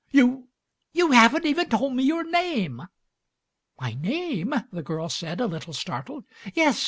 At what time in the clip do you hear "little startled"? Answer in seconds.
5.45-6.25